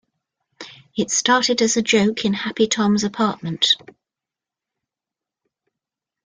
[0.97, 3.75] It started as a joke in Happy-Tom's apartment.